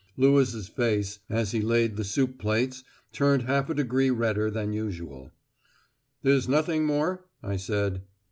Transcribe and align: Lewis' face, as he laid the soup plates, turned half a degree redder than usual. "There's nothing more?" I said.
Lewis' 0.17 0.67
face, 0.67 1.19
as 1.29 1.51
he 1.51 1.61
laid 1.61 1.95
the 1.95 2.03
soup 2.03 2.39
plates, 2.39 2.83
turned 3.13 3.43
half 3.43 3.69
a 3.69 3.75
degree 3.75 4.09
redder 4.09 4.49
than 4.49 4.73
usual. 4.73 5.29
"There's 6.23 6.49
nothing 6.49 6.85
more?" 6.87 7.27
I 7.43 7.57
said. 7.57 8.01